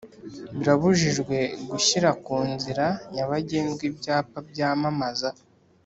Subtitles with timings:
[0.57, 1.37] Birabujijwe
[1.69, 5.29] gushyira ku nzira nyabagendwa ibyapa byamamaza